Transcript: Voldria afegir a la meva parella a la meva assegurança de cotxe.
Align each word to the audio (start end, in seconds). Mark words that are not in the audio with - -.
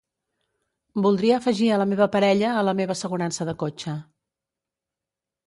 Voldria 1.05 1.35
afegir 1.41 1.67
a 1.73 1.77
la 1.81 1.87
meva 1.91 2.07
parella 2.15 2.55
a 2.63 2.65
la 2.69 2.75
meva 2.81 2.95
assegurança 2.99 3.49
de 3.51 3.57
cotxe. 3.67 3.95